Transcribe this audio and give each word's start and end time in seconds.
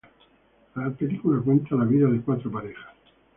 La 0.73 0.89
película 0.89 1.39
cuenta 1.43 1.75
la 1.75 1.85
vida 1.85 2.07
de 2.09 2.21
cuatro 2.21 2.49
parejas. 2.51 2.95